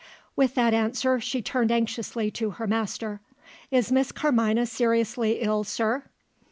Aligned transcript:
With 0.35 0.55
that 0.55 0.73
answer, 0.73 1.19
she 1.19 1.43
turned 1.43 1.71
anxiously 1.71 2.31
to 2.31 2.49
her 2.57 2.65
master. 2.65 3.21
"Is 3.69 3.91
Miss 3.91 4.11
Carmina 4.11 4.65
seriously 4.65 5.33
ill, 5.41 5.63
sir?" 5.63 6.05